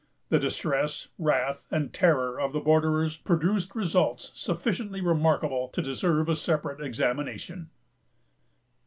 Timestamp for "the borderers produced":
2.53-3.75